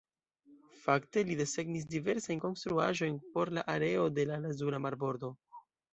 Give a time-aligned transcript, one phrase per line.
[0.85, 5.35] Fakte li desegnis diversajn konstruaĵojn por la areo de la Lazura Marbordo.